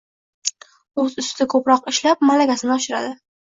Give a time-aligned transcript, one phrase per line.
[1.03, 3.15] o‘z ustida ko‘proq ishlab, malakasini oshiradi.